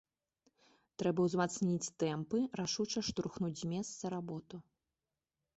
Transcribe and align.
Трэба 1.01 1.19
ўзмацніць 1.25 1.93
тэмпы, 2.03 2.37
рашуча 2.63 2.99
штурхнуць 3.11 3.55
з 3.63 3.73
месца 3.75 4.03
работу. 4.19 4.55